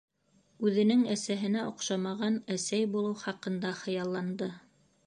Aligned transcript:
Үҙенең 0.69 1.03
әсәһенә 1.17 1.65
оҡшамаған 1.73 2.41
әсәй 2.57 2.91
булыу 2.97 3.21
хаҡында 3.27 3.77
хыялланды. 3.85 4.55